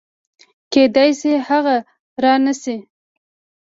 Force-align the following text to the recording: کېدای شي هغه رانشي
کېدای 0.71 1.11
شي 1.19 1.31
هغه 1.47 1.75
رانشي 2.23 2.75